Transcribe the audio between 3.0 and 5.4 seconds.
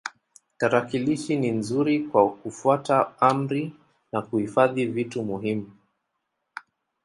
amri na kuhifadhi vitu